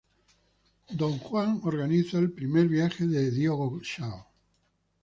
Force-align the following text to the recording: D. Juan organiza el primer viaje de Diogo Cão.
D. 1.01 1.19
Juan 1.21 1.59
organiza 1.73 2.17
el 2.17 2.31
primer 2.31 2.67
viaje 2.67 3.05
de 3.05 3.29
Diogo 3.29 3.79
Cão. 3.83 4.25